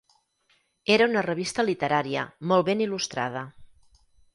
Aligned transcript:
Era 0.93 1.07
una 1.11 1.23
revista 1.27 1.67
literària, 1.69 2.27
molt 2.53 2.69
ben 2.71 2.85
il·lustrada. 2.87 3.49